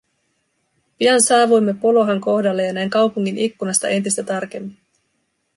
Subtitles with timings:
[0.97, 4.77] Pian saavuimme Polohan kohdalle ja näin kaupungin ikkunasta entistä tarkemmin.